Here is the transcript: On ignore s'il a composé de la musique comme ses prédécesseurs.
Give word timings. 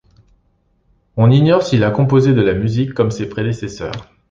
On 1.15 1.29
ignore 1.29 1.61
s'il 1.61 1.83
a 1.83 1.91
composé 1.91 2.33
de 2.33 2.41
la 2.41 2.55
musique 2.55 2.95
comme 2.95 3.11
ses 3.11 3.29
prédécesseurs. 3.29 4.11